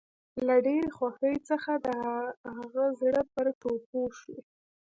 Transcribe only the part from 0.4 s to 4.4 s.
له ډېرې خوښۍ څخه د هغه زړه پر ټوپو شو